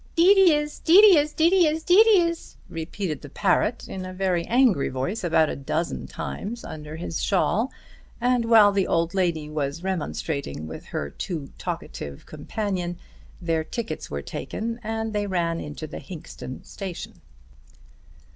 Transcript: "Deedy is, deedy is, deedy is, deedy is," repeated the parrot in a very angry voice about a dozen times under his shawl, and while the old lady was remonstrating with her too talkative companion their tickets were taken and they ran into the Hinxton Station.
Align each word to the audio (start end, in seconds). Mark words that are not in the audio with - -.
"Deedy 0.15 0.51
is, 0.51 0.79
deedy 0.83 1.15
is, 1.15 1.31
deedy 1.31 1.67
is, 1.67 1.83
deedy 1.83 2.19
is," 2.27 2.57
repeated 2.69 3.21
the 3.21 3.29
parrot 3.29 3.87
in 3.87 4.03
a 4.03 4.11
very 4.11 4.45
angry 4.47 4.89
voice 4.89 5.23
about 5.23 5.47
a 5.47 5.55
dozen 5.55 6.07
times 6.07 6.63
under 6.65 6.95
his 6.95 7.21
shawl, 7.21 7.71
and 8.19 8.45
while 8.45 8.71
the 8.71 8.87
old 8.87 9.13
lady 9.13 9.47
was 9.47 9.83
remonstrating 9.83 10.65
with 10.65 10.85
her 10.85 11.11
too 11.11 11.51
talkative 11.59 12.25
companion 12.25 12.97
their 13.39 13.63
tickets 13.63 14.09
were 14.09 14.23
taken 14.23 14.79
and 14.83 15.13
they 15.13 15.27
ran 15.27 15.59
into 15.59 15.85
the 15.85 15.99
Hinxton 15.99 16.63
Station. 16.63 17.21